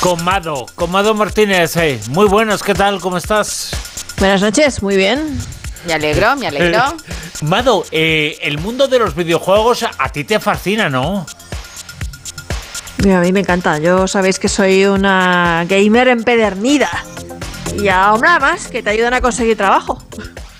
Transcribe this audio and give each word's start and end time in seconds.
Comado, 0.00 0.64
Comado 0.74 1.14
Martínez, 1.14 1.76
muy 2.08 2.26
buenos, 2.26 2.62
¿qué 2.62 2.72
tal? 2.72 3.00
¿Cómo 3.00 3.18
estás? 3.18 3.70
Buenas 4.18 4.40
noches, 4.40 4.82
muy 4.82 4.96
bien. 4.96 5.38
Me 5.86 5.92
alegro, 5.92 6.36
me 6.36 6.46
alegro. 6.46 6.82
Mado, 7.42 7.84
eh, 7.90 8.38
el 8.40 8.56
mundo 8.56 8.88
de 8.88 8.98
los 8.98 9.14
videojuegos 9.14 9.84
a 9.98 10.08
ti 10.08 10.24
te 10.24 10.40
fascina, 10.40 10.88
¿no? 10.88 11.26
a 13.04 13.20
mí 13.20 13.32
me 13.32 13.40
encanta. 13.40 13.78
Yo 13.78 14.08
sabéis 14.08 14.38
que 14.38 14.48
soy 14.48 14.86
una 14.86 15.66
gamer 15.68 16.08
empedernida. 16.08 16.90
Y 17.78 17.88
aún 17.88 18.22
nada 18.22 18.40
más, 18.40 18.68
que 18.68 18.82
te 18.82 18.88
ayudan 18.88 19.12
a 19.12 19.20
conseguir 19.20 19.58
trabajo. 19.58 20.02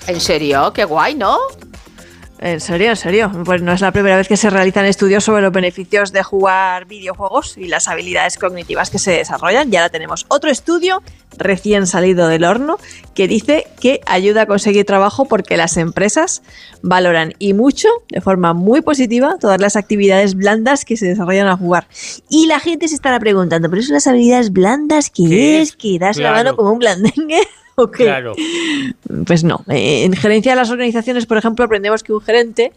¿En 0.07 0.21
serio? 0.21 0.71
Qué 0.75 0.85
guay, 0.85 1.15
¿no? 1.15 1.39
En 2.43 2.59
serio, 2.59 2.89
en 2.89 2.97
serio. 2.97 3.31
Pues 3.45 3.61
no 3.61 3.71
es 3.73 3.83
la 3.83 3.93
primera 3.93 4.17
vez 4.17 4.27
que 4.27 4.39
se 4.39 4.49
realizan 4.49 4.87
estudios 4.87 5.25
sobre 5.25 5.43
los 5.43 5.53
beneficios 5.53 6.11
de 6.11 6.23
jugar 6.23 6.87
videojuegos 6.87 7.59
y 7.59 7.69
las 7.69 7.87
habilidades 7.87 8.39
cognitivas 8.39 8.89
que 8.89 8.99
se 8.99 9.11
desarrollan. 9.11 9.71
Y 9.71 9.77
ahora 9.77 9.91
tenemos 9.91 10.25
otro 10.29 10.51
estudio 10.51 11.03
recién 11.37 11.87
salido 11.87 12.29
del 12.29 12.45
horno 12.45 12.79
que 13.15 13.29
dice 13.29 13.67
que 13.79 14.01
ayuda 14.07 14.43
a 14.43 14.47
conseguir 14.47 14.87
trabajo 14.87 15.27
porque 15.27 15.59
las 15.59 15.77
empresas 15.77 16.43
valoran 16.81 17.35
y 17.39 17.53
mucho, 17.53 17.89
de 18.09 18.23
forma 18.23 18.55
muy 18.55 18.81
positiva, 18.81 19.37
todas 19.39 19.61
las 19.61 19.77
actividades 19.77 20.35
blandas 20.35 20.87
que 20.87 20.97
se 20.97 21.09
desarrollan 21.09 21.47
al 21.47 21.59
jugar. 21.59 21.89
Y 22.31 22.47
la 22.47 22.59
gente 22.59 22.89
se 22.89 22.95
estará 22.95 23.21
preguntando, 23.21 23.69
¿pero 23.69 23.83
son 23.83 23.93
las 23.93 24.07
habilidades 24.07 24.51
blandas? 24.51 25.11
¿Qué, 25.11 25.61
es? 25.61 25.77
¿Que 25.77 25.99
das 25.99 26.17
la 26.17 26.33
mano 26.33 26.57
como 26.57 26.73
un 26.73 26.79
blandengue? 26.79 27.43
Claro. 27.93 28.35
Pues 29.27 29.43
no. 29.45 29.65
Eh, 29.69 30.05
en 30.05 30.13
gerencia 30.13 30.53
de 30.53 30.57
las 30.57 30.71
organizaciones, 30.71 31.27
por 31.27 31.39
ejemplo, 31.39 31.65
aprendemos 31.65 32.03
que 32.03 32.13
un 32.13 32.21
gerente 32.21 32.73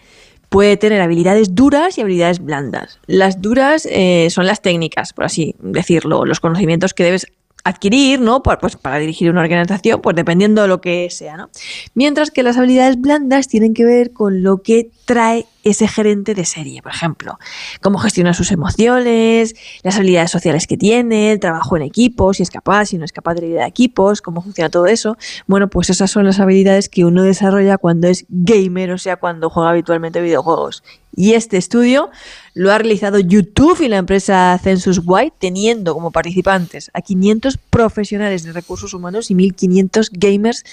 puede 0.49 0.77
tener 0.77 1.01
habilidades 1.01 1.55
duras 1.55 1.97
y 1.97 2.01
habilidades 2.01 2.39
blandas. 2.39 2.99
Las 3.07 3.41
duras 3.41 3.87
eh, 3.89 4.27
son 4.29 4.45
las 4.45 4.61
técnicas, 4.61 5.11
por 5.11 5.25
así 5.25 5.55
decirlo, 5.59 6.25
los 6.25 6.39
conocimientos 6.39 6.93
que 6.93 7.03
debes 7.03 7.27
adquirir, 7.63 8.19
¿no? 8.19 8.43
Pues 8.43 8.75
para 8.75 8.97
dirigir 8.97 9.29
una 9.29 9.41
organización, 9.41 10.01
pues 10.01 10.15
dependiendo 10.15 10.61
de 10.63 10.67
lo 10.67 10.81
que 10.81 11.09
sea, 11.09 11.37
¿no? 11.37 11.49
Mientras 11.93 12.29
que 12.29 12.43
las 12.43 12.57
habilidades 12.57 12.99
blandas 12.99 13.47
tienen 13.47 13.73
que 13.73 13.85
ver 13.85 14.11
con 14.11 14.43
lo 14.43 14.61
que 14.61 14.89
trae 15.05 15.45
ese 15.63 15.87
gerente 15.87 16.35
de 16.35 16.43
serie, 16.43 16.81
por 16.81 16.91
ejemplo, 16.91 17.39
cómo 17.81 17.97
gestiona 17.97 18.33
sus 18.33 18.51
emociones, 18.51 19.55
las 19.81 19.95
habilidades 19.95 20.31
sociales 20.31 20.67
que 20.67 20.75
tiene, 20.75 21.31
el 21.31 21.39
trabajo 21.39 21.77
en 21.77 21.83
equipos, 21.83 22.37
si 22.37 22.43
es 22.43 22.49
capaz, 22.49 22.87
si 22.87 22.97
no 22.97 23.05
es 23.05 23.13
capaz 23.13 23.35
de 23.35 23.43
liderar 23.43 23.69
equipos, 23.69 24.21
cómo 24.21 24.41
funciona 24.41 24.69
todo 24.69 24.87
eso. 24.87 25.17
Bueno, 25.47 25.69
pues 25.69 25.89
esas 25.89 26.11
son 26.11 26.25
las 26.25 26.41
habilidades 26.41 26.89
que 26.89 27.05
uno 27.05 27.23
desarrolla 27.23 27.77
cuando 27.77 28.07
es 28.07 28.25
gamer, 28.27 28.91
o 28.91 28.97
sea, 28.97 29.15
cuando 29.15 29.49
juega 29.49 29.69
habitualmente 29.69 30.21
videojuegos. 30.21 30.83
Y 31.15 31.33
este 31.33 31.57
estudio 31.57 32.09
lo 32.53 32.71
ha 32.71 32.77
realizado 32.77 33.19
YouTube 33.19 33.81
y 33.81 33.87
la 33.87 33.97
empresa 33.97 34.57
Census 34.61 35.01
White, 35.03 35.37
teniendo 35.39 35.93
como 35.93 36.11
participantes 36.11 36.91
a 36.93 37.01
500 37.01 37.57
profesionales 37.57 38.43
de 38.43 38.53
recursos 38.53 38.93
humanos 38.93 39.31
y 39.31 39.35
1.500 39.35 40.09
gamers 40.11 40.63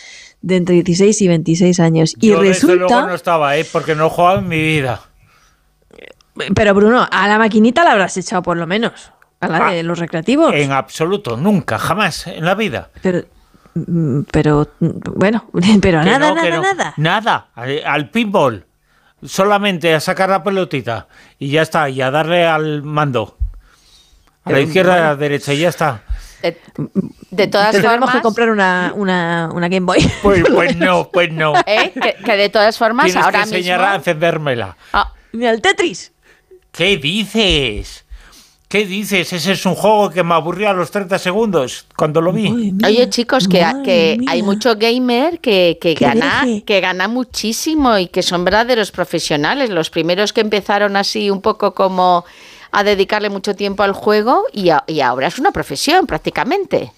de 0.42 0.56
entre 0.56 0.74
16 0.82 1.22
y 1.22 1.28
26 1.28 1.80
años. 1.80 2.14
y 2.20 2.34
resulta. 2.34 3.06
no 3.06 3.14
estaba, 3.14 3.56
¿eh? 3.56 3.66
porque 3.70 3.94
no 3.94 4.06
he 4.06 4.10
jugado 4.10 4.38
en 4.40 4.48
mi 4.48 4.60
vida. 4.60 5.02
Pero 6.54 6.74
Bruno, 6.74 7.06
a 7.10 7.28
la 7.28 7.38
maquinita 7.38 7.84
la 7.84 7.92
habrás 7.92 8.16
echado 8.16 8.42
por 8.42 8.56
lo 8.56 8.66
menos. 8.66 9.12
A 9.40 9.48
la 9.48 9.70
de 9.70 9.80
ah, 9.80 9.82
los 9.82 9.98
recreativos. 9.98 10.52
En 10.54 10.70
absoluto, 10.70 11.36
nunca, 11.36 11.78
jamás 11.78 12.26
en 12.26 12.44
la 12.44 12.54
vida. 12.54 12.90
Pero, 13.00 13.24
mm, 13.74 14.22
pero 14.30 14.68
bueno, 15.14 15.46
pero 15.80 16.04
nada, 16.04 16.34
nada, 16.34 16.60
nada. 16.60 16.94
Nada, 16.98 17.48
al 17.54 18.10
pinball. 18.10 18.66
Solamente 19.24 19.94
a 19.94 20.00
sacar 20.00 20.30
la 20.30 20.42
pelotita 20.42 21.06
y 21.38 21.50
ya 21.50 21.62
está, 21.62 21.88
y 21.88 22.00
a 22.00 22.10
darle 22.10 22.46
al 22.46 22.82
mando. 22.82 23.36
A 24.44 24.52
la 24.52 24.60
izquierda, 24.60 24.96
a 24.96 25.00
la 25.00 25.16
derecha, 25.16 25.52
y 25.52 25.58
ya 25.58 25.68
está. 25.68 26.02
De, 26.42 27.46
todas 27.46 27.72
formas. 27.72 27.82
Tenemos 27.82 28.10
que 28.12 28.20
comprar 28.22 28.50
una, 28.50 28.92
una, 28.94 29.50
una, 29.52 29.68
Game 29.68 29.84
Boy. 29.84 30.10
Pues, 30.22 30.42
pues 30.48 30.76
no, 30.76 31.10
pues 31.10 31.30
no. 31.32 31.52
¿Eh? 31.66 31.92
Que, 32.24 32.36
de 32.36 32.48
todas 32.48 32.78
formas, 32.78 33.06
Tienes 33.06 33.22
ahora 33.22 33.40
que 33.40 33.44
enseñar 33.44 33.82
a 33.82 33.94
encendérmela. 33.96 34.76
Ah. 34.92 35.12
Ni 35.32 35.46
al 35.46 35.60
Tetris. 35.60 36.12
¿Qué 36.72 36.96
dices? 36.96 38.04
¿Qué 38.70 38.86
dices? 38.86 39.32
Ese 39.32 39.50
es 39.50 39.66
un 39.66 39.74
juego 39.74 40.10
que 40.10 40.22
me 40.22 40.32
aburrió 40.32 40.70
a 40.70 40.72
los 40.72 40.92
30 40.92 41.18
segundos 41.18 41.86
cuando 41.96 42.20
lo 42.20 42.32
vi. 42.32 42.72
Oye, 42.86 43.10
chicos, 43.10 43.48
que, 43.48 43.66
que 43.84 44.16
hay 44.28 44.44
mucho 44.44 44.76
gamer 44.76 45.40
que, 45.40 45.76
que 45.80 45.94
gana, 45.94 46.46
que 46.64 46.80
gana 46.80 47.08
muchísimo 47.08 47.98
y 47.98 48.06
que 48.06 48.22
son 48.22 48.44
verdaderos 48.44 48.92
profesionales. 48.92 49.70
Los 49.70 49.90
primeros 49.90 50.32
que 50.32 50.40
empezaron 50.40 50.96
así 50.96 51.30
un 51.30 51.40
poco 51.40 51.74
como 51.74 52.24
a 52.70 52.84
dedicarle 52.84 53.28
mucho 53.28 53.56
tiempo 53.56 53.82
al 53.82 53.92
juego 53.92 54.44
y, 54.52 54.70
y 54.86 55.00
ahora 55.00 55.26
es 55.26 55.40
una 55.40 55.50
profesión 55.50 56.06
prácticamente. 56.06 56.92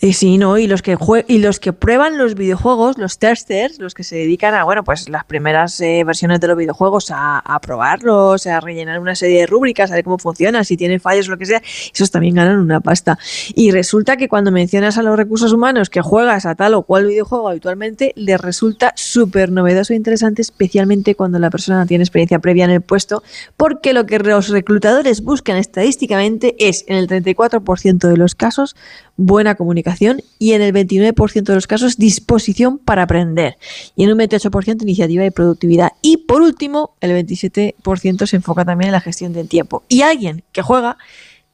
Y 0.00 0.12
sí, 0.12 0.38
¿no? 0.38 0.58
Y 0.58 0.68
los 0.68 0.80
que 0.80 0.96
y 1.26 1.38
los 1.38 1.58
que 1.58 1.72
prueban 1.72 2.18
los 2.18 2.36
videojuegos, 2.36 2.98
los 2.98 3.18
testers, 3.18 3.80
los 3.80 3.94
que 3.94 4.04
se 4.04 4.14
dedican 4.14 4.54
a, 4.54 4.62
bueno, 4.62 4.84
pues 4.84 5.08
las 5.08 5.24
primeras 5.24 5.80
eh, 5.80 6.04
versiones 6.04 6.38
de 6.38 6.46
los 6.46 6.56
videojuegos, 6.56 7.08
a, 7.10 7.58
probarlos, 7.60 8.46
a 8.46 8.60
rellenar 8.60 9.00
una 9.00 9.16
serie 9.16 9.40
de 9.40 9.46
rúbricas, 9.46 9.90
a 9.90 9.96
ver 9.96 10.04
cómo 10.04 10.18
funciona, 10.18 10.62
si 10.62 10.76
tienen 10.76 11.00
fallos 11.00 11.26
lo 11.26 11.36
que 11.36 11.46
sea, 11.46 11.62
esos 11.92 12.12
también 12.12 12.36
ganan 12.36 12.58
una 12.60 12.78
pasta. 12.78 13.18
Y 13.56 13.72
resulta 13.72 14.16
que 14.16 14.28
cuando 14.28 14.52
mencionas 14.52 14.98
a 14.98 15.02
los 15.02 15.16
recursos 15.16 15.52
humanos 15.52 15.90
que 15.90 16.00
juegas 16.00 16.46
a 16.46 16.54
tal 16.54 16.74
o 16.74 16.82
cual 16.82 17.06
videojuego 17.06 17.48
habitualmente, 17.48 18.12
les 18.14 18.40
resulta 18.40 18.92
súper 18.94 19.50
novedoso 19.50 19.94
e 19.94 19.96
interesante, 19.96 20.42
especialmente 20.42 21.16
cuando 21.16 21.40
la 21.40 21.50
persona 21.50 21.86
tiene 21.86 22.04
experiencia 22.04 22.38
previa 22.38 22.66
en 22.66 22.70
el 22.70 22.82
puesto, 22.82 23.24
porque 23.56 23.92
lo 23.92 24.06
que 24.06 24.20
los 24.20 24.48
reclutadores 24.48 25.22
buscan 25.22 25.56
estadísticamente 25.56 26.54
es, 26.60 26.84
en 26.86 26.98
el 26.98 27.08
34% 27.08 28.08
de 28.08 28.16
los 28.16 28.36
casos, 28.36 28.76
buena 29.18 29.56
comunicación 29.56 30.22
y 30.38 30.52
en 30.52 30.62
el 30.62 30.72
29% 30.72 31.42
de 31.42 31.54
los 31.54 31.66
casos 31.66 31.98
disposición 31.98 32.78
para 32.78 33.02
aprender 33.02 33.58
y 33.96 34.04
en 34.04 34.12
un 34.12 34.18
28% 34.18 34.82
iniciativa 34.82 35.26
y 35.26 35.30
productividad. 35.30 35.92
Y 36.00 36.18
por 36.18 36.40
último, 36.40 36.94
el 37.00 37.10
27% 37.10 38.26
se 38.26 38.36
enfoca 38.36 38.64
también 38.64 38.88
en 38.88 38.92
la 38.92 39.00
gestión 39.00 39.34
del 39.34 39.48
tiempo. 39.48 39.82
Y 39.88 40.02
alguien 40.02 40.44
que 40.52 40.62
juega 40.62 40.96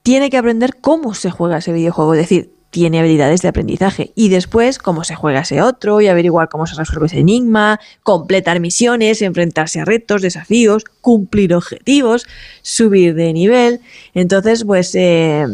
tiene 0.02 0.28
que 0.28 0.36
aprender 0.36 0.76
cómo 0.80 1.14
se 1.14 1.30
juega 1.30 1.56
ese 1.56 1.72
videojuego, 1.72 2.14
es 2.14 2.20
decir, 2.20 2.53
tiene 2.74 2.98
habilidades 2.98 3.40
de 3.40 3.46
aprendizaje. 3.46 4.10
Y 4.16 4.30
después, 4.30 4.80
cómo 4.80 5.04
se 5.04 5.14
juega 5.14 5.42
ese 5.42 5.62
otro 5.62 6.00
y 6.00 6.08
averiguar 6.08 6.48
cómo 6.48 6.66
se 6.66 6.74
resuelve 6.74 7.06
ese 7.06 7.20
enigma, 7.20 7.78
completar 8.02 8.58
misiones, 8.58 9.22
enfrentarse 9.22 9.78
a 9.78 9.84
retos, 9.84 10.22
desafíos, 10.22 10.82
cumplir 11.00 11.54
objetivos, 11.54 12.26
subir 12.62 13.14
de 13.14 13.32
nivel. 13.32 13.80
Entonces, 14.12 14.64
pues 14.64 14.92
eh, 14.96 15.46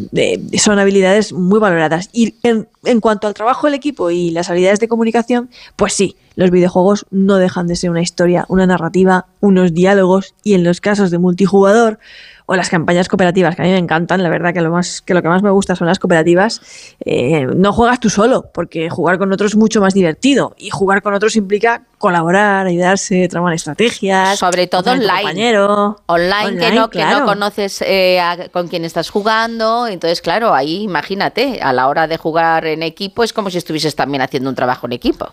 son 0.56 0.78
habilidades 0.78 1.34
muy 1.34 1.60
valoradas. 1.60 2.08
Y 2.14 2.36
en 2.42 3.00
cuanto 3.02 3.26
al 3.26 3.34
trabajo 3.34 3.66
del 3.66 3.74
equipo 3.74 4.10
y 4.10 4.30
las 4.30 4.48
habilidades 4.48 4.80
de 4.80 4.88
comunicación, 4.88 5.50
pues 5.76 5.92
sí, 5.92 6.16
los 6.40 6.50
videojuegos 6.50 7.04
no 7.10 7.36
dejan 7.36 7.66
de 7.66 7.76
ser 7.76 7.90
una 7.90 8.00
historia, 8.00 8.46
una 8.48 8.66
narrativa, 8.66 9.26
unos 9.40 9.74
diálogos 9.74 10.34
y 10.42 10.54
en 10.54 10.64
los 10.64 10.80
casos 10.80 11.10
de 11.10 11.18
multijugador 11.18 11.98
o 12.46 12.56
las 12.56 12.70
campañas 12.70 13.08
cooperativas, 13.08 13.54
que 13.54 13.62
a 13.62 13.64
mí 13.66 13.70
me 13.70 13.76
encantan, 13.76 14.22
la 14.22 14.30
verdad 14.30 14.54
que 14.54 14.62
lo, 14.62 14.70
más, 14.70 15.02
que 15.02 15.12
lo 15.12 15.20
que 15.20 15.28
más 15.28 15.42
me 15.42 15.50
gusta 15.50 15.76
son 15.76 15.86
las 15.86 15.98
cooperativas, 15.98 16.62
eh, 17.04 17.46
no 17.54 17.74
juegas 17.74 18.00
tú 18.00 18.08
solo, 18.08 18.50
porque 18.54 18.88
jugar 18.88 19.18
con 19.18 19.30
otros 19.32 19.52
es 19.52 19.56
mucho 19.56 19.82
más 19.82 19.92
divertido 19.92 20.54
y 20.56 20.70
jugar 20.70 21.02
con 21.02 21.12
otros 21.12 21.36
implica 21.36 21.82
colaborar, 21.98 22.66
ayudarse, 22.66 23.28
tramar 23.28 23.52
estrategias. 23.52 24.38
Sobre 24.38 24.66
todo 24.66 24.92
online. 24.92 25.12
Compañero, 25.12 26.02
online. 26.06 26.58
que, 26.58 26.72
no, 26.72 26.88
que 26.88 27.04
no 27.04 27.26
conoces 27.26 27.84
eh, 27.86 28.18
con 28.50 28.66
quién 28.66 28.86
estás 28.86 29.10
jugando, 29.10 29.86
entonces 29.86 30.22
claro, 30.22 30.54
ahí 30.54 30.84
imagínate, 30.84 31.60
a 31.60 31.74
la 31.74 31.86
hora 31.86 32.08
de 32.08 32.16
jugar 32.16 32.64
en 32.64 32.82
equipo 32.82 33.22
es 33.22 33.34
como 33.34 33.50
si 33.50 33.58
estuvieses 33.58 33.94
también 33.94 34.22
haciendo 34.22 34.48
un 34.48 34.56
trabajo 34.56 34.86
en 34.86 34.94
equipo. 34.94 35.30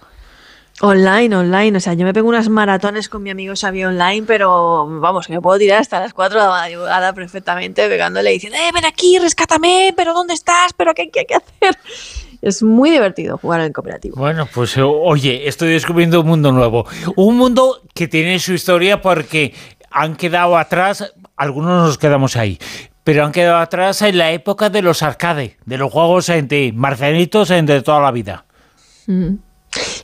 Online, 0.81 1.35
online. 1.35 1.77
O 1.77 1.79
sea, 1.79 1.93
yo 1.93 2.05
me 2.05 2.13
pego 2.13 2.29
unas 2.29 2.49
maratones 2.49 3.09
con 3.09 3.23
mi 3.23 3.31
amigo 3.31 3.53
Xavi 3.59 3.85
online, 3.85 4.25
pero 4.27 4.87
vamos, 4.99 5.25
que 5.25 5.33
me 5.33 5.41
puedo 5.41 5.57
tirar 5.57 5.81
hasta 5.81 5.99
las 5.99 6.13
4 6.13 6.39
de 6.39 6.45
la 6.45 6.51
madrugada 6.51 7.13
perfectamente 7.13 7.87
pegándole 7.87 8.29
y 8.29 8.33
diciendo, 8.35 8.59
¡eh, 8.59 8.71
ven 8.73 8.85
aquí, 8.85 9.17
rescátame! 9.17 9.93
¿Pero 9.95 10.13
dónde 10.13 10.35
estás? 10.35 10.73
¿Pero 10.73 10.93
qué, 10.93 11.09
qué 11.09 11.21
hay 11.21 11.25
que 11.25 11.35
hacer? 11.35 11.77
Es 12.41 12.61
muy 12.61 12.91
divertido 12.91 13.39
jugar 13.39 13.61
en 13.61 13.73
cooperativo. 13.73 14.15
Bueno, 14.15 14.47
pues 14.53 14.77
oye, 14.77 15.47
estoy 15.47 15.69
descubriendo 15.69 16.21
un 16.21 16.27
mundo 16.27 16.51
nuevo. 16.51 16.85
Un 17.15 17.35
mundo 17.35 17.81
que 17.95 18.07
tiene 18.07 18.37
su 18.37 18.53
historia 18.53 19.01
porque 19.01 19.55
han 19.89 20.15
quedado 20.15 20.55
atrás, 20.55 21.11
algunos 21.35 21.87
nos 21.87 21.97
quedamos 21.97 22.35
ahí 22.35 22.59
pero 23.03 23.23
han 23.23 23.31
quedado 23.31 23.59
atrás 23.59 24.01
en 24.01 24.17
la 24.17 24.33
época 24.33 24.69
de 24.69 24.81
los 24.81 25.01
arcades, 25.01 25.55
de 25.63 25.77
los 25.77 25.89
juegos 25.89 26.27
en 26.27 26.49
de 26.49 26.73
marcianitos 26.75 27.51
en 27.51 27.65
de 27.65 27.81
toda 27.81 28.01
la 28.01 28.11
vida. 28.11 28.43
Mm. 29.05 29.35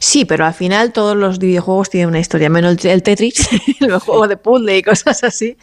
Sí, 0.05 0.25
pero 0.25 0.45
al 0.45 0.53
final 0.53 0.91
todos 0.91 1.15
los 1.15 1.39
videojuegos 1.39 1.89
tienen 1.89 2.09
una 2.09 2.19
historia, 2.19 2.49
menos 2.49 2.83
el 2.83 3.03
Tetris, 3.03 3.47
los 3.79 4.03
juegos 4.03 4.27
de 4.27 4.35
puzzle 4.35 4.77
y 4.77 4.83
cosas 4.83 5.23
así. 5.23 5.55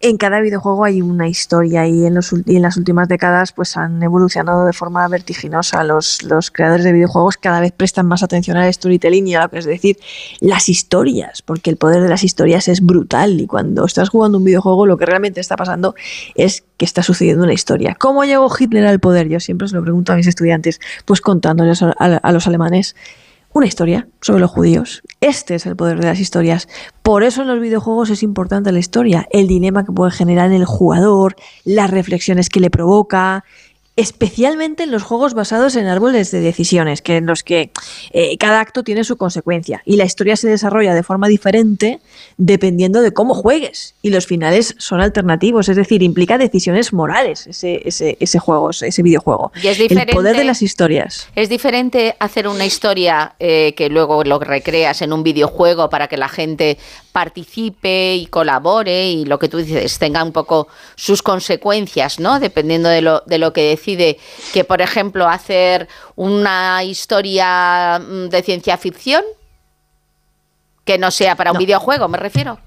En 0.00 0.18
cada 0.18 0.40
videojuego 0.40 0.84
hay 0.84 1.02
una 1.02 1.26
historia 1.26 1.84
y 1.88 2.06
en, 2.06 2.14
los, 2.14 2.32
las 2.46 2.76
últimas 2.76 3.08
décadas 3.08 3.50
pues 3.50 3.76
han 3.76 4.00
evolucionado 4.00 4.64
de 4.66 4.72
forma 4.72 5.08
vertiginosa. 5.08 5.82
Los, 5.82 6.22
los 6.22 6.52
creadores 6.52 6.84
de 6.84 6.92
videojuegos 6.92 7.38
cada 7.38 7.58
vez 7.58 7.72
prestan 7.72 8.06
más 8.06 8.22
atención 8.22 8.56
al 8.56 8.72
storytelling 8.72 9.26
y 9.26 9.34
a 9.34 9.42
lo 9.42 9.50
que 9.50 9.58
es 9.58 9.64
decir, 9.64 9.98
las 10.38 10.68
historias, 10.68 11.42
porque 11.42 11.68
el 11.68 11.76
poder 11.76 12.00
de 12.00 12.08
las 12.08 12.22
historias 12.22 12.68
es 12.68 12.80
brutal 12.80 13.40
y 13.40 13.48
cuando 13.48 13.84
estás 13.84 14.10
jugando 14.10 14.38
un 14.38 14.44
videojuego 14.44 14.86
lo 14.86 14.96
que 14.96 15.06
realmente 15.06 15.40
está 15.40 15.56
pasando 15.56 15.96
es 16.36 16.62
que 16.76 16.84
está 16.84 17.02
sucediendo 17.02 17.42
una 17.42 17.52
historia. 17.52 17.96
¿Cómo 17.98 18.24
llegó 18.24 18.48
Hitler 18.56 18.86
al 18.86 19.00
poder? 19.00 19.28
Yo 19.28 19.40
siempre 19.40 19.66
se 19.66 19.74
lo 19.74 19.82
pregunto 19.82 20.12
a 20.12 20.14
mis 20.14 20.28
estudiantes, 20.28 20.80
pues 21.04 21.20
contándoles 21.20 21.82
a 21.82 22.32
los 22.32 22.46
alemanes 22.46 22.94
una 23.52 23.66
historia 23.66 24.08
sobre 24.20 24.40
los 24.40 24.50
judíos. 24.50 25.02
Este 25.20 25.54
es 25.54 25.66
el 25.66 25.76
poder 25.76 26.00
de 26.00 26.06
las 26.06 26.20
historias. 26.20 26.68
Por 27.02 27.22
eso 27.22 27.42
en 27.42 27.48
los 27.48 27.60
videojuegos 27.60 28.10
es 28.10 28.22
importante 28.22 28.72
la 28.72 28.78
historia, 28.78 29.26
el 29.30 29.48
dilema 29.48 29.84
que 29.84 29.92
puede 29.92 30.10
generar 30.10 30.46
en 30.46 30.56
el 30.56 30.64
jugador, 30.64 31.36
las 31.64 31.90
reflexiones 31.90 32.48
que 32.48 32.60
le 32.60 32.70
provoca, 32.70 33.44
especialmente 33.98 34.84
en 34.84 34.92
los 34.92 35.02
juegos 35.02 35.34
basados 35.34 35.74
en 35.74 35.88
árboles 35.88 36.30
de 36.30 36.38
decisiones, 36.40 37.02
que 37.02 37.16
en 37.16 37.26
los 37.26 37.42
que 37.42 37.72
eh, 38.12 38.38
cada 38.38 38.60
acto 38.60 38.84
tiene 38.84 39.02
su 39.02 39.16
consecuencia 39.16 39.82
y 39.84 39.96
la 39.96 40.04
historia 40.04 40.36
se 40.36 40.48
desarrolla 40.48 40.94
de 40.94 41.02
forma 41.02 41.26
diferente 41.26 41.98
dependiendo 42.36 43.02
de 43.02 43.10
cómo 43.10 43.34
juegues 43.34 43.96
y 44.00 44.10
los 44.10 44.24
finales 44.24 44.76
son 44.78 45.00
alternativos, 45.00 45.68
es 45.68 45.74
decir, 45.74 46.04
implica 46.04 46.38
decisiones 46.38 46.92
morales 46.92 47.48
ese, 47.48 47.82
ese, 47.84 48.16
ese 48.20 48.38
juego, 48.38 48.70
ese 48.70 49.02
videojuego. 49.02 49.50
Y 49.60 49.66
es 49.66 49.80
el 49.80 50.06
poder 50.06 50.36
de 50.36 50.44
las 50.44 50.62
historias. 50.62 51.26
Es 51.34 51.48
diferente 51.48 52.14
hacer 52.20 52.46
una 52.46 52.66
historia 52.66 53.34
eh, 53.40 53.74
que 53.76 53.88
luego 53.88 54.22
lo 54.22 54.38
recreas 54.38 55.02
en 55.02 55.12
un 55.12 55.24
videojuego 55.24 55.90
para 55.90 56.06
que 56.06 56.16
la 56.16 56.28
gente 56.28 56.78
participe 57.10 58.14
y 58.14 58.26
colabore 58.26 59.10
y 59.10 59.24
lo 59.24 59.40
que 59.40 59.48
tú 59.48 59.58
dices 59.58 59.98
tenga 59.98 60.22
un 60.22 60.30
poco 60.30 60.68
sus 60.94 61.20
consecuencias, 61.20 62.20
¿no? 62.20 62.38
Dependiendo 62.38 62.88
de 62.88 63.00
lo, 63.00 63.24
de 63.26 63.38
lo 63.38 63.52
que 63.52 63.62
decide. 63.88 64.18
Que, 64.52 64.64
por 64.64 64.80
ejemplo, 64.80 65.28
hacer 65.28 65.88
una 66.16 66.82
historia 66.84 67.98
mm, 67.98 68.28
de 68.28 68.42
ciencia 68.42 68.76
ficción 68.76 69.24
que 70.84 70.98
no 70.98 71.10
sea 71.10 71.36
para 71.36 71.52
un 71.52 71.58
videojuego, 71.58 72.08
me 72.08 72.16
refiero. 72.16 72.58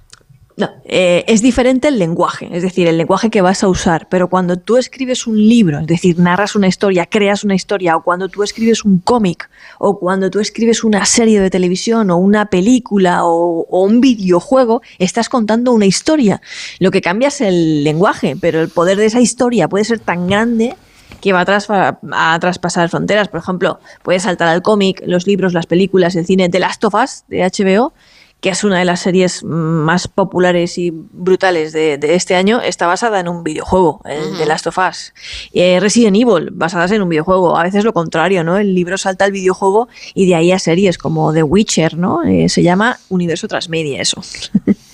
No, 0.57 0.69
eh, 0.85 1.23
es 1.27 1.41
diferente 1.41 1.87
el 1.87 1.97
lenguaje, 1.97 2.49
es 2.51 2.61
decir, 2.61 2.87
el 2.87 2.97
lenguaje 2.97 3.29
que 3.31 3.41
vas 3.41 3.63
a 3.63 3.67
usar, 3.67 4.07
pero 4.09 4.29
cuando 4.29 4.57
tú 4.57 4.77
escribes 4.77 5.25
un 5.25 5.37
libro, 5.37 5.79
es 5.79 5.87
decir, 5.87 6.19
narras 6.19 6.55
una 6.55 6.67
historia, 6.67 7.07
creas 7.07 7.43
una 7.43 7.55
historia, 7.55 7.95
o 7.95 8.03
cuando 8.03 8.27
tú 8.27 8.43
escribes 8.43 8.83
un 8.83 8.99
cómic, 8.99 9.49
o 9.79 9.97
cuando 9.97 10.29
tú 10.29 10.39
escribes 10.39 10.83
una 10.83 11.05
serie 11.05 11.39
de 11.39 11.49
televisión, 11.49 12.11
o 12.11 12.17
una 12.17 12.47
película, 12.47 13.21
o, 13.23 13.65
un 13.69 14.01
videojuego, 14.01 14.81
estás 14.99 15.29
contando 15.29 15.71
una 15.71 15.85
historia. 15.85 16.41
Lo 16.79 16.91
que 16.91 17.01
cambia 17.01 17.29
es 17.29 17.41
el 17.41 17.83
lenguaje, 17.83 18.35
pero 18.39 18.61
el 18.61 18.69
poder 18.69 18.97
de 18.97 19.05
esa 19.05 19.21
historia 19.21 19.67
puede 19.67 19.85
ser 19.85 19.99
tan 19.99 20.27
grande 20.27 20.75
que 21.19 21.33
va 21.33 21.41
a, 21.41 22.33
a, 22.33 22.39
traspasar 22.39 22.89
fronteras. 22.89 23.27
Por 23.27 23.39
ejemplo, 23.39 23.79
puedes 24.03 24.23
saltar 24.23 24.47
al 24.47 24.61
cómic, 24.61 25.01
los 25.05 25.27
libros, 25.27 25.53
las 25.53 25.65
películas, 25.65 26.15
el 26.15 26.25
cine 26.25 26.49
de 26.49 26.59
Last 26.59 26.83
of 26.83 26.93
Us, 26.95 27.23
de 27.27 27.43
HBO, 27.43 27.93
que 28.41 28.49
es 28.49 28.63
una 28.63 28.79
de 28.79 28.85
las 28.85 29.01
series 29.01 29.43
más 29.43 30.07
populares 30.07 30.79
y 30.79 30.91
brutales 30.91 31.73
de, 31.73 31.99
este 32.01 32.35
año, 32.35 32.59
está 32.59 32.87
basada 32.87 33.19
en 33.19 33.27
un 33.27 33.43
videojuego, 33.43 34.01
el 34.05 34.35
de 34.35 34.45
Last 34.47 34.65
of 34.65 34.79
Us. 34.79 35.13
Eh, 35.53 35.79
Resident 35.79 36.17
Evil, 36.17 36.49
basadas 36.51 36.91
en 36.91 37.03
un 37.03 37.09
videojuego. 37.09 37.55
A 37.55 37.63
veces 37.63 37.83
lo 37.83 37.93
contrario, 37.93 38.43
¿no? 38.43 38.57
El 38.57 38.73
libro 38.73 38.97
salta 38.97 39.25
al 39.25 39.31
videojuego 39.31 39.89
y 40.15 40.25
de 40.25 40.35
ahí 40.35 40.51
a 40.51 40.57
series 40.57 40.97
como 40.97 41.31
The 41.31 41.43
Witcher, 41.43 41.95
¿no? 41.97 42.23
Eh, 42.23 42.49
se 42.49 42.63
llama 42.63 42.97
Universo 43.09 43.47
Transmedia 43.47 44.01
eso. 44.01 44.21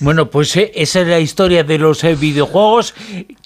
Bueno, 0.00 0.30
pues 0.30 0.54
eh, 0.56 0.70
esa 0.76 1.00
es 1.00 1.08
la 1.08 1.18
historia 1.18 1.64
de 1.64 1.76
los 1.76 2.04
eh, 2.04 2.14
videojuegos 2.14 2.94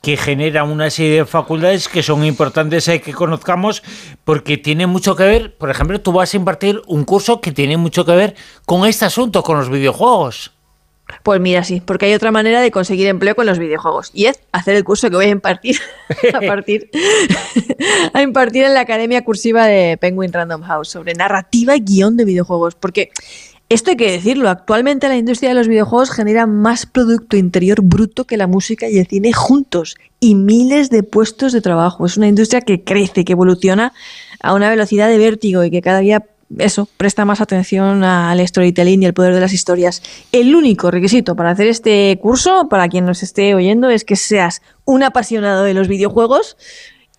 que 0.03 0.19
genera 0.19 0.65
una 0.65 0.91
serie 0.91 1.19
de 1.19 1.25
facultades 1.25 1.89
que 1.89 2.03
son 2.03 2.25
importantes 2.25 2.87
eh, 2.89 3.01
que 3.01 3.15
conozcamos 3.15 3.83
porque 4.25 4.59
tiene 4.59 4.87
mucho 4.87 5.17
que 5.17 5.25
ver, 5.25 5.57
por 5.57 5.71
ejemplo, 5.71 6.01
tú 6.01 6.13
vas 6.13 6.35
a 6.35 6.37
impartir 6.37 6.83
un 6.87 7.05
curso 7.05 7.41
que 7.41 7.53
tiene 7.53 7.79
mucho 7.79 8.05
que 8.05 8.13
ver 8.13 8.35
con 8.67 8.87
este 8.87 9.07
asunto, 9.07 9.43
con 9.43 9.57
los 9.57 9.71
videojuegos. 9.71 10.53
Pues 11.23 11.41
mira, 11.41 11.65
sí, 11.65 11.81
porque 11.85 12.07
hay 12.07 12.15
otra 12.15 12.31
manera 12.31 12.61
de 12.61 12.71
conseguir 12.71 13.07
empleo 13.07 13.35
con 13.35 13.47
los 13.47 13.59
videojuegos 13.59 14.11
y 14.13 14.27
es 14.27 14.41
hacer 14.53 14.77
el 14.77 14.85
curso 14.85 15.09
que 15.09 15.17
voy 15.17 15.27
a 15.27 15.31
impartir 15.31 15.79
a, 16.35 16.41
partir, 16.41 16.91
a 18.13 18.23
impartir 18.23 18.65
en 18.65 18.75
la 18.75 18.81
Academia 18.81 19.25
Cursiva 19.25 19.67
de 19.67 19.97
Penguin 19.97 20.33
Random 20.33 20.63
House 20.63 20.89
sobre 20.89 21.15
narrativa 21.15 21.77
y 21.77 21.81
guion 21.81 22.17
de 22.17 22.25
videojuegos, 22.25 22.75
porque 22.75 23.11
esto 23.73 23.91
hay 23.91 23.97
que 23.97 24.11
decirlo, 24.11 24.51
actualmente 24.51 25.09
la 25.09 25.17
industria 25.17 25.51
de 25.51 25.55
los 25.55 25.69
videojuegos 25.69 26.11
genera 26.11 26.47
más 26.47 26.85
Producto 26.85 27.37
Interior 27.37 27.81
Bruto 27.83 28.25
que 28.25 28.37
la 28.37 28.47
música 28.47 28.89
y 28.89 28.99
el 28.99 29.07
cine 29.07 29.33
juntos 29.33 29.97
y 30.21 30.35
miles 30.35 30.91
de 30.91 31.03
puestos 31.03 31.53
de 31.53 31.61
trabajo. 31.61 32.05
Es 32.05 32.17
una 32.17 32.29
industria 32.29 32.61
que 32.61 32.85
crece, 32.85 33.25
que 33.25 33.33
evoluciona 33.33 33.93
a 34.41 34.55
una 34.55 34.69
velocidad 34.69 35.09
de 35.09 35.19
vértigo 35.19 35.65
y 35.65 35.71
que 35.71 35.81
cada 35.81 36.01
día 36.01 36.25
eso, 36.59 36.89
presta 36.97 37.25
más 37.25 37.41
atención 37.41 38.05
al 38.05 38.47
storytelling 38.47 39.03
y 39.03 39.07
al 39.07 39.15
poder 39.15 39.35
de 39.35 39.41
las 39.41 39.53
historias. 39.53 40.03
El 40.33 40.55
único 40.55 40.91
requisito 40.91 41.35
para 41.35 41.51
hacer 41.51 41.67
este 41.67 42.19
curso, 42.21 42.69
para 42.69 42.89
quien 42.89 43.07
nos 43.07 43.23
esté 43.23 43.55
oyendo, 43.55 43.89
es 43.89 44.05
que 44.05 44.17
seas 44.17 44.61
un 44.85 45.03
apasionado 45.03 45.65
de 45.65 45.75
los 45.75 45.89
videojuegos, 45.89 46.57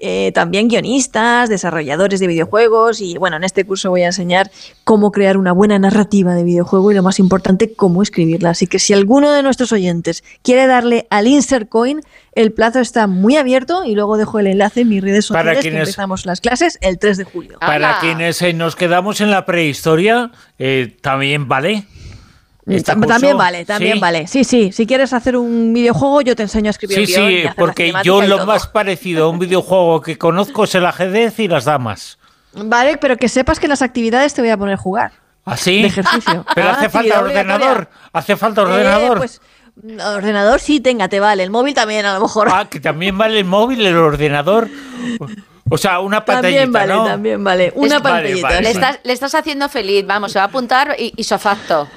eh, 0.05 0.33
también 0.33 0.67
guionistas, 0.67 1.47
desarrolladores 1.47 2.19
de 2.19 2.27
videojuegos 2.27 3.00
y 3.00 3.17
bueno, 3.17 3.38
en 3.38 3.45
este 3.45 3.63
curso 3.63 3.89
voy 3.89 4.01
a 4.01 4.07
enseñar 4.07 4.51
cómo 4.83 5.13
crear 5.13 5.38
una 5.38 5.53
buena 5.53 5.79
narrativa 5.79 6.35
de 6.35 6.44
videojuego 6.44 6.91
y 6.91 6.95
lo 6.95 7.03
más 7.03 7.19
importante, 7.19 7.73
cómo 7.73 8.03
escribirla. 8.03 8.50
Así 8.50 8.67
que 8.67 8.79
si 8.79 8.91
alguno 8.91 9.31
de 9.31 9.41
nuestros 9.44 9.71
oyentes 9.71 10.25
quiere 10.41 10.67
darle 10.67 11.07
al 11.09 11.27
insert 11.27 11.69
coin, 11.69 12.01
el 12.33 12.51
plazo 12.51 12.81
está 12.81 13.07
muy 13.07 13.38
abierto 13.38 13.85
y 13.85 13.95
luego 13.95 14.17
dejo 14.17 14.39
el 14.39 14.47
enlace 14.47 14.81
en 14.81 14.89
mis 14.89 15.01
redes 15.01 15.25
sociales 15.25 15.61
que 15.61 15.69
empezamos 15.69 16.25
las 16.25 16.41
clases 16.41 16.77
el 16.81 16.99
3 16.99 17.15
de 17.15 17.23
julio. 17.23 17.59
Para 17.61 17.99
quienes 18.01 18.41
eh, 18.41 18.51
nos 18.51 18.75
quedamos 18.75 19.21
en 19.21 19.31
la 19.31 19.45
prehistoria, 19.45 20.31
eh, 20.59 20.97
también 21.01 21.47
vale. 21.47 21.85
También 22.86 23.38
vale, 23.38 23.65
también 23.65 24.00
vale. 24.00 24.27
Sí, 24.27 24.44
sí, 24.44 24.71
si 24.71 24.88
quieres 24.88 25.12
hacer 25.12 25.36
un 25.36 25.74
videojuego, 25.74 26.21
yo 26.21 26.36
te 26.36 26.44
enseño 26.44 26.69
a 26.69 26.71
escribir. 26.71 27.06
Sí, 27.06 27.13
sí, 27.13 27.44
porque 27.57 27.94
yo 28.04 28.21
lo 28.21 28.45
más 28.45 28.68
parecido 28.68 29.25
a 29.25 29.30
un 29.30 29.39
videojuego 29.39 30.01
que 30.01 30.18
conozco 30.18 30.63
es 30.63 30.75
el 30.75 30.86
ajedrez 30.86 31.39
y 31.39 31.48
las 31.48 31.65
damas. 31.65 32.18
Vale, 32.54 32.97
pero 32.97 33.18
que 33.18 33.28
sepas 33.28 33.59
que 33.59 33.66
en 33.66 33.71
las 33.71 33.81
actividades 33.81 34.33
te 34.33 34.42
voy 34.42 34.52
a 34.52 34.57
poner 34.57 34.76
a 34.76 34.78
jugar. 34.78 35.11
¿Así? 35.45 35.81
De 35.81 35.87
ejercicio. 35.87 36.45
Pero 36.56 36.69
hace 36.69 36.85
ah, 36.85 36.90
falta 36.90 37.19
ordenador. 37.19 37.90
Hace 38.14 38.37
falta 38.37 38.61
eh, 38.61 38.66
ordenador. 38.66 39.18
pues 39.18 39.42
ordenador 40.06 40.61
sí, 40.61 40.80
tenga, 40.80 41.09
te 41.09 41.19
vale. 41.19 41.44
El 41.44 41.49
móvil 41.49 41.73
también, 41.73 42.06
a 42.06 42.14
lo 42.14 42.21
mejor. 42.21 42.47
Ah, 42.49 42.68
que 42.69 42.80
también 42.80 43.18
vale 43.18 43.40
el 43.40 43.45
móvil, 43.45 43.85
el 43.85 43.97
ordenador. 43.97 44.69
O 45.69 45.78
sea, 45.78 45.99
una 45.99 46.23
pantallita, 46.23 46.61
También 46.61 46.71
vale, 46.71 47.09
también 47.09 47.44
vale. 47.44 47.73
Una 47.76 47.99
pantallita. 47.99 48.61
Le, 48.61 48.69
estás, 48.69 48.99
le, 49.04 49.11
estás, 49.11 49.35
haciendo 49.35 49.68
feliz, 49.68 50.06
vamos, 50.06 50.31
se 50.31 50.40
va 50.40 50.45
a 50.45 50.47
apuntar 50.47 50.95
y, 50.97 51.14
y 51.18 51.23
sofacto. 51.26 51.90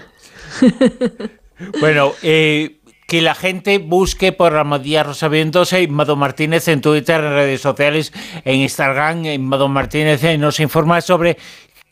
bueno, 1.80 2.12
eh, 2.22 2.80
que 3.06 3.22
la 3.22 3.34
gente 3.34 3.78
busque 3.78 4.32
por 4.32 4.52
Ramadía 4.52 5.02
Rosavientos 5.02 5.72
y 5.72 5.86
Mado 5.86 6.16
Martínez 6.16 6.68
en 6.68 6.80
Twitter, 6.80 7.22
en 7.22 7.32
redes 7.32 7.60
sociales, 7.60 8.12
en 8.44 8.60
Instagram, 8.60 9.26
en 9.26 9.44
Mado 9.44 9.68
Martínez 9.68 10.22
eh, 10.24 10.38
nos 10.38 10.58
informa 10.60 11.00
sobre 11.00 11.36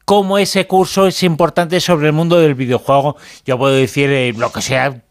cómo 0.05 0.39
ese 0.39 0.67
curso 0.67 1.07
es 1.07 1.23
importante 1.23 1.81
sobre 1.81 2.09
el 2.09 2.13
mundo 2.13 2.39
del 2.39 2.55
videojuego. 2.55 3.17
Yo 3.45 3.59
puedo 3.59 3.75
decir 3.75 4.11
eh, 4.11 4.33
lo 4.37 4.53
que 4.53 4.61
sea, 4.61 5.03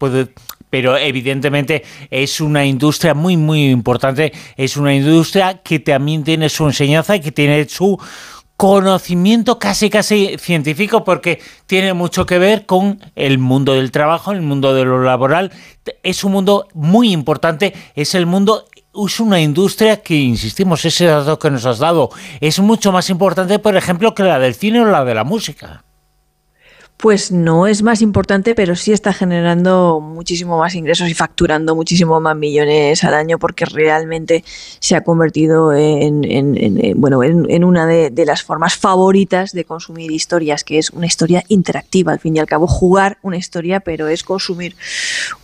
pero 0.70 0.96
evidentemente 0.96 1.84
es 2.10 2.40
una 2.40 2.64
industria 2.64 3.14
muy, 3.14 3.36
muy 3.36 3.70
importante. 3.70 4.32
Es 4.56 4.76
una 4.76 4.94
industria 4.94 5.62
que 5.62 5.78
también 5.78 6.24
tiene 6.24 6.48
su 6.48 6.66
enseñanza 6.66 7.16
y 7.16 7.20
que 7.20 7.32
tiene 7.32 7.68
su 7.68 7.98
conocimiento 8.56 9.58
casi 9.58 9.90
casi 9.90 10.36
científico 10.38 11.04
porque 11.04 11.40
tiene 11.66 11.92
mucho 11.92 12.24
que 12.26 12.38
ver 12.38 12.66
con 12.66 13.00
el 13.16 13.38
mundo 13.38 13.74
del 13.74 13.90
trabajo, 13.90 14.32
el 14.32 14.42
mundo 14.42 14.74
de 14.74 14.84
lo 14.84 15.02
laboral. 15.02 15.52
Es 16.02 16.24
un 16.24 16.32
mundo 16.32 16.68
muy 16.72 17.12
importante, 17.12 17.74
es 17.94 18.14
el 18.14 18.26
mundo 18.26 18.66
es 19.06 19.20
una 19.20 19.40
industria 19.40 20.02
que, 20.02 20.14
insistimos, 20.14 20.84
ese 20.84 21.06
dato 21.06 21.38
que 21.38 21.50
nos 21.50 21.66
has 21.66 21.78
dado, 21.78 22.10
es 22.40 22.60
mucho 22.60 22.92
más 22.92 23.10
importante, 23.10 23.58
por 23.58 23.76
ejemplo, 23.76 24.14
que 24.14 24.22
la 24.22 24.38
del 24.38 24.54
cine 24.54 24.80
o 24.80 24.84
la 24.84 25.04
de 25.04 25.14
la 25.14 25.24
música. 25.24 25.83
Pues 26.96 27.32
no 27.32 27.66
es 27.66 27.82
más 27.82 28.00
importante, 28.00 28.54
pero 28.54 28.76
sí 28.76 28.92
está 28.92 29.12
generando 29.12 30.00
muchísimo 30.00 30.58
más 30.58 30.74
ingresos 30.74 31.08
y 31.08 31.14
facturando 31.14 31.74
muchísimo 31.74 32.20
más 32.20 32.36
millones 32.36 33.04
al 33.04 33.14
año 33.14 33.38
porque 33.38 33.66
realmente 33.66 34.42
se 34.78 34.96
ha 34.96 35.02
convertido 35.02 35.74
en, 35.74 36.22
bueno, 36.96 37.22
en, 37.22 37.64
una 37.64 37.86
de, 37.86 38.24
las 38.24 38.42
formas 38.42 38.76
favoritas 38.76 39.52
de 39.52 39.64
consumir 39.64 40.12
historias, 40.12 40.64
que 40.64 40.78
es 40.78 40.90
una 40.90 41.06
historia 41.06 41.44
interactiva. 41.48 42.12
Al 42.12 42.20
fin 42.20 42.36
y 42.36 42.38
al 42.38 42.46
cabo, 42.46 42.66
jugar 42.66 43.18
una 43.22 43.36
historia, 43.36 43.80
pero 43.80 44.08
es 44.08 44.22
consumir 44.22 44.76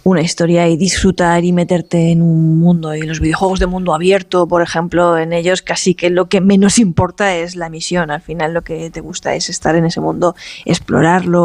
una 0.03 0.23
historia 0.23 0.67
y 0.69 0.77
disfrutar 0.77 1.45
y 1.45 1.53
meterte 1.53 2.11
en 2.11 2.23
un 2.23 2.59
mundo. 2.59 2.95
Y 2.95 3.03
los 3.03 3.21
videojuegos 3.21 3.61
de 3.61 3.67
mundo 3.67 3.93
abierto, 3.93 4.47
por 4.47 4.63
ejemplo, 4.63 5.19
en 5.19 5.33
ellos 5.33 5.61
casi 5.61 5.95
que 5.95 6.09
lo 6.09 6.29
que 6.29 6.41
menos 6.41 6.79
importa 6.79 7.37
es 7.37 7.55
la 7.55 7.69
misión. 7.69 8.11
Al 8.11 8.23
final 8.23 8.55
lo 8.55 8.63
que 8.63 8.89
te 8.91 9.01
gusta 9.01 9.35
es 9.35 9.51
estar 9.51 9.77
en 9.77 9.85
ese 9.85 10.01
mundo, 10.01 10.35
explorarlo 10.65 11.40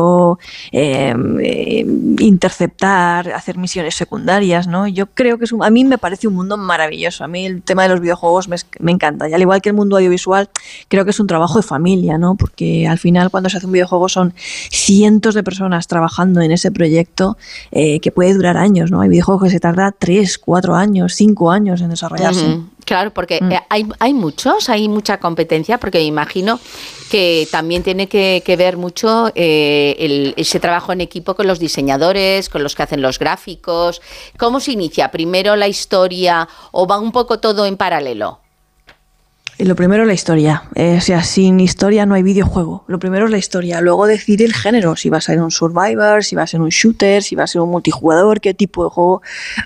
Em, 0.72 1.40
em, 1.40 2.16
interceptar, 2.20 3.30
hacer 3.32 3.58
misiones 3.58 3.96
secundarias, 3.96 4.68
¿no? 4.68 4.88
Yo 4.88 5.08
creo 5.08 5.38
que 5.38 5.46
es 5.46 5.54
a 5.60 5.70
mí 5.70 5.84
me 5.84 5.98
parece 5.98 6.28
un 6.28 6.34
mundo 6.34 6.58
maravilloso. 6.58 7.24
A 7.24 7.28
mí 7.28 7.46
el 7.46 7.62
tema 7.62 7.84
de 7.84 7.90
los 7.90 8.00
videojuegos 8.02 8.48
me, 8.48 8.92
encanta. 8.92 9.30
Y 9.30 9.34
al 9.34 9.42
igual 9.42 9.62
que 9.62 9.70
el 9.70 9.76
mundo 9.76 9.98
audiovisual, 9.98 10.50
creo 10.88 11.06
que 11.06 11.12
es 11.12 11.20
un 11.20 11.28
trabajo 11.28 11.60
de 11.60 11.64
familia, 11.64 12.18
¿no? 12.18 12.36
Porque 12.36 12.88
al 12.88 12.98
final 12.98 13.30
cuando 13.30 13.50
se 13.50 13.58
hace 13.58 13.66
un 13.66 13.74
videojuego 13.74 14.10
son 14.10 14.34
cientos 14.36 15.34
de 15.36 15.44
personas 15.44 15.88
trabajando 15.88 16.42
en 16.42 16.52
ese 16.52 16.72
proyecto 16.72 17.38
eh, 17.72 18.00
que 18.00 18.12
puede 18.12 18.34
durar 18.34 18.58
años, 18.58 18.92
¿no? 18.92 19.02
Hay 19.02 19.10
videojuegos 19.10 19.44
que 19.44 19.50
se 19.50 19.60
tarda 19.60 19.92
tres, 19.92 20.38
cuatro 20.38 20.76
años, 20.76 21.14
cinco 21.16 21.52
años 21.52 21.82
en 21.82 21.90
desarrollarse. 21.90 22.60
Claro, 22.86 23.12
porque 23.14 23.40
mm. 23.42 23.52
eh, 23.52 23.62
hay, 23.70 23.88
hay 24.00 24.14
muchos, 24.14 24.70
hay 24.70 24.88
mucha 24.88 25.20
competencia, 25.20 25.80
porque 25.80 25.98
me 25.98 26.06
imagino 26.06 26.60
que 27.10 27.48
también 27.52 27.84
tiene 27.84 28.08
que, 28.08 28.56
ver 28.58 28.78
mucho 28.78 29.32
eh, 29.36 30.34
ese 30.38 30.60
trabajo 30.60 30.94
en 30.94 31.02
equipo 31.02 31.36
con 31.36 31.48
los 31.48 31.60
diseñadores, 31.60 32.48
con 32.50 32.64
los 32.64 32.76
que 32.76 32.84
hacen 32.84 33.02
los 33.02 33.20
gráficos. 33.20 34.02
¿Cómo 34.38 34.60
se 34.60 34.72
inicia? 34.72 35.12
¿Primero 35.12 35.56
la 35.56 35.68
historia 35.68 36.48
o 36.72 36.88
va 36.88 37.00
un 37.00 37.12
poco 37.12 37.40
todo 37.40 37.66
en 37.66 37.76
paralelo? 37.76 38.40
Lo 39.58 39.76
primero 39.76 40.04
es 40.04 40.08
la 40.08 40.14
historia. 40.14 40.64
Eh, 40.76 40.96
o 40.98 41.02
sea, 41.02 41.24
sin 41.24 41.62
historia 41.62 42.06
no 42.06 42.14
hay 42.14 42.24
videojuego. 42.24 42.84
Lo 42.88 43.00
primero 43.00 43.26
es 43.26 43.32
la 43.32 43.38
historia. 43.38 43.80
Luego 43.80 44.06
decidir 44.06 44.42
el 44.42 44.54
género. 44.54 44.98
Si 44.98 45.10
va 45.10 45.20
a 45.20 45.22
ser 45.22 45.40
un 45.42 45.50
survivor, 45.50 46.26
si 46.26 46.36
va 46.36 46.44
a 46.44 46.48
ser 46.48 46.60
un 46.60 46.70
shooter, 46.70 47.24
si 47.24 47.36
va 47.36 47.44
a 47.44 47.48
ser 47.48 47.62
un 47.62 47.70
multijugador, 47.70 48.42
qué 48.42 48.54
tipo 48.54 48.84
de 48.84 48.90
juego 48.90 49.22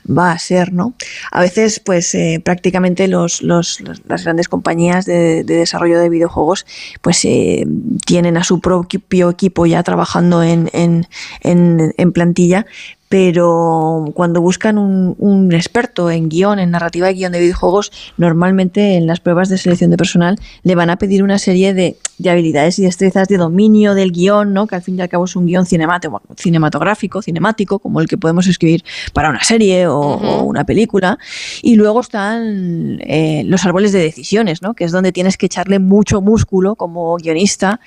va 0.08 0.32
a 0.32 0.38
ser, 0.38 0.74
¿no? 0.74 0.94
A 1.32 1.42
veces, 1.42 1.80
pues, 1.80 2.14
eh, 2.14 2.40
prácticamente 2.44 3.08
los, 3.08 3.42
los, 3.42 3.82
las 4.08 4.24
grandes 4.24 4.48
compañías 4.48 5.06
de, 5.06 5.44
desarrollo 5.44 6.00
de 6.00 6.10
videojuegos, 6.10 6.68
pues, 7.02 7.26
eh, 7.26 7.66
tienen 8.06 8.38
a 8.38 8.44
su 8.44 8.60
propio 8.60 9.30
equipo 9.32 9.66
ya 9.66 9.82
trabajando 9.82 10.44
en, 10.44 10.70
en, 10.74 11.08
en, 11.42 11.96
en 11.98 12.12
plantilla, 12.12 12.68
pero 13.10 14.06
cuando 14.14 14.40
buscan 14.40 14.78
un, 14.78 15.52
experto 15.52 16.12
en 16.12 16.30
guion, 16.30 16.60
en 16.60 16.70
narrativa 16.70 17.10
y 17.10 17.16
guion 17.16 17.32
de 17.32 17.40
videojuegos, 17.40 17.92
normalmente 18.18 18.96
en 18.96 19.08
las 19.08 19.20
pruebas 19.20 19.50
de 19.50 19.58
selección 19.58 19.90
de 19.90 19.98
personal 19.98 20.38
le 20.62 20.76
van 20.76 20.92
a 20.92 20.98
pedir 20.98 21.24
una 21.24 21.40
serie 21.40 21.74
de, 21.74 21.98
habilidades 22.30 22.78
y 22.78 22.84
destrezas 22.84 23.28
de 23.28 23.38
dominio 23.38 23.96
del 23.96 24.12
guion, 24.12 24.54
¿no? 24.54 24.68
que 24.68 24.76
al 24.76 24.84
fin 24.84 25.00
y 25.00 25.02
al 25.02 25.10
cabo 25.10 25.26
es 25.26 25.36
un 25.36 25.48
guion 25.48 25.66
cinematográfico, 25.66 27.22
cinemático, 27.24 27.80
como 27.80 28.00
el 28.00 28.08
que 28.08 28.18
podemos 28.18 28.46
escribir 28.46 28.84
para 29.14 29.32
una 29.32 29.44
serie 29.44 29.88
o, 29.88 30.44
una 30.44 30.64
película. 30.64 31.18
Y 31.64 31.76
luego 31.76 32.02
están 32.02 33.00
eh, 33.02 33.44
los 33.46 33.66
árboles 33.66 33.92
de 33.92 34.00
decisiones, 34.00 34.62
¿no? 34.62 34.76
que 34.76 34.84
es 34.84 34.92
donde 34.92 35.12
tienes 35.12 35.36
que 35.36 35.48
echarle 35.48 35.80
mucho 35.80 36.22
músculo 36.22 36.76
como 36.76 37.16
guionista 37.18 37.80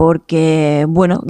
porque, 0.00 0.86
bueno, 0.88 1.22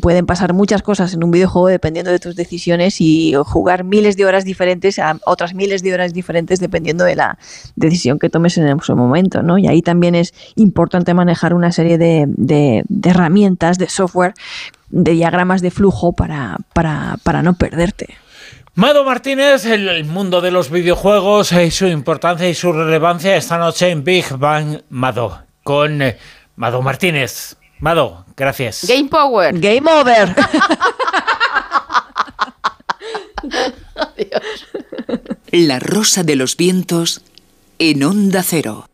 pueden 0.00 0.24
pasar 0.24 0.52
muchas 0.52 0.82
cosas 0.82 1.14
en 1.14 1.24
un 1.24 1.32
videojuego 1.32 1.66
dependiendo 1.66 2.12
de 2.12 2.20
tus 2.20 2.36
decisiones 2.36 3.00
y 3.00 3.34
jugar 3.44 3.82
miles 3.82 4.16
de 4.16 4.24
horas 4.24 4.44
diferentes 4.44 5.00
a 5.00 5.18
otras 5.26 5.52
miles 5.52 5.82
de 5.82 5.92
horas 5.92 6.14
diferentes 6.14 6.60
dependiendo 6.60 7.02
de 7.02 7.16
la 7.16 7.38
decisión 7.74 8.20
que 8.20 8.30
tomes 8.30 8.56
en 8.56 8.68
ese 8.68 8.94
momento, 8.94 9.42
¿no? 9.42 9.58
Y 9.58 9.66
ahí 9.66 9.82
también 9.82 10.14
es 10.14 10.32
importante 10.54 11.12
manejar 11.12 11.54
una 11.54 11.72
serie 11.72 11.98
de, 11.98 12.84
herramientas, 13.02 13.78
de 13.78 13.88
software, 13.88 14.34
de 14.90 15.10
diagramas 15.10 15.60
de 15.60 15.72
flujo 15.72 16.12
para, 16.12 16.58
para, 16.72 17.42
no 17.42 17.54
perderte. 17.54 18.14
Mado 18.76 19.04
Martínez, 19.04 19.66
el 19.66 20.04
mundo 20.04 20.40
de 20.40 20.52
los 20.52 20.70
videojuegos 20.70 21.50
y 21.50 21.72
su 21.72 21.88
importancia 21.88 22.48
y 22.48 22.54
su 22.54 22.72
relevancia 22.72 23.34
esta 23.34 23.58
noche 23.58 23.90
en 23.90 24.04
Big 24.04 24.36
Bang 24.36 24.82
Mado 24.88 25.42
con 25.64 26.00
eh, 26.00 26.16
Mado 26.54 26.80
Martínez. 26.80 27.56
Mado, 27.84 28.24
gracias. 28.34 28.86
Game 28.88 29.10
Power. 29.10 29.60
Game 29.60 29.82
over. 29.92 30.34
La 35.52 35.78
rosa 35.80 36.22
de 36.22 36.34
los 36.34 36.56
vientos 36.56 37.20
en 37.78 38.02
onda 38.02 38.42
cero. 38.42 38.86